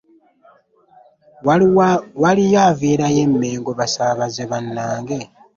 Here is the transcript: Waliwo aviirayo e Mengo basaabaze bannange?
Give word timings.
Waliwo 2.23 2.59
aviirayo 2.69 3.21
e 3.27 3.27
Mengo 3.39 3.71
basaabaze 3.79 4.43
bannange? 4.51 5.19